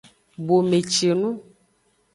[0.47, 1.29] Bomecinu.